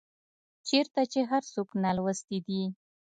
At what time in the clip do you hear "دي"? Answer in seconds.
2.47-2.61